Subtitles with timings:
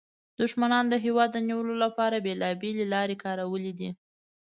[0.39, 3.89] دښمنانو د هېواد د نیولو لپاره بیلابیلې لارې کارولې دي